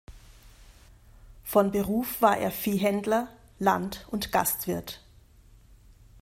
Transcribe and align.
Von 1.43 1.69
Beruf 1.69 2.23
war 2.23 2.35
er 2.35 2.49
Viehhändler, 2.49 3.27
Land- 3.59 4.07
und 4.09 4.31
Gastwirt. 4.31 5.03